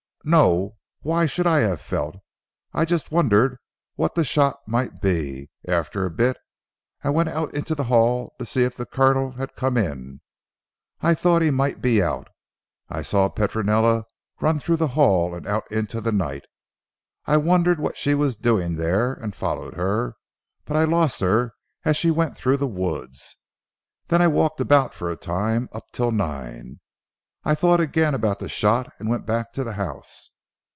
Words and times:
"No. 0.23 0.77
Why 1.01 1.25
should 1.25 1.47
I 1.47 1.61
have 1.61 1.81
felt? 1.81 2.17
I 2.73 2.85
Just 2.85 3.11
wondered 3.11 3.57
what 3.95 4.13
the 4.13 4.23
shot 4.23 4.59
might 4.67 5.01
be. 5.01 5.49
After 5.67 6.05
a 6.05 6.11
bit 6.11 6.37
I 7.03 7.09
went 7.09 7.29
out 7.29 7.55
into 7.55 7.73
the 7.73 7.85
hall 7.85 8.35
to 8.37 8.45
see 8.45 8.63
if 8.63 8.77
the 8.77 8.85
Colonel 8.85 9.31
had 9.31 9.55
come 9.55 9.77
in. 9.77 10.21
I 11.01 11.15
thought 11.15 11.41
he 11.41 11.49
might 11.49 11.81
be 11.81 12.03
out. 12.03 12.27
I 12.87 13.01
saw 13.01 13.29
Petronella 13.29 14.05
run 14.39 14.59
through 14.59 14.75
the 14.77 14.89
hall 14.89 15.33
and 15.33 15.47
out 15.47 15.71
into 15.71 15.99
the 15.99 16.11
night. 16.11 16.45
I 17.25 17.37
wondered 17.37 17.79
what 17.79 17.97
she 17.97 18.13
was 18.13 18.35
doing 18.35 18.75
there, 18.75 19.13
and 19.15 19.33
followed 19.35 19.73
her, 19.73 20.17
but 20.65 20.77
I 20.77 20.83
lost 20.83 21.19
her 21.21 21.55
as 21.83 21.97
she 21.97 22.11
went 22.11 22.37
through 22.37 22.57
the 22.57 22.67
woods. 22.67 23.37
Then 24.09 24.21
I 24.21 24.27
walked 24.27 24.61
about 24.61 24.93
for 24.93 25.09
a 25.09 25.15
time, 25.15 25.67
up 25.71 25.87
till 25.91 26.11
nine. 26.11 26.79
I 27.43 27.55
thought 27.55 27.79
again 27.79 28.13
about 28.13 28.37
the 28.37 28.47
shot 28.47 28.93
and 28.99 29.09
went 29.09 29.25
back 29.25 29.51
to 29.53 29.63
the 29.63 29.73
house. 29.73 30.29